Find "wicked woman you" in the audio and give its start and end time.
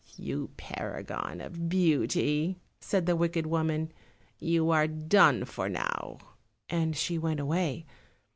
3.15-4.71